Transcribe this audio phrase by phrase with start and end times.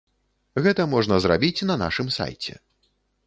[0.67, 2.53] Гэта можна зрабіць на нашым сайце.